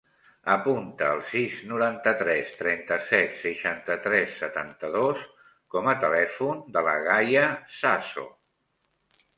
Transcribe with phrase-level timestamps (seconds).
[0.51, 5.23] Apunta el sis, noranta-tres, trenta-set, seixanta-tres, setanta-dos
[5.77, 7.47] com a telèfon de la Gaia
[7.79, 8.29] Zazo.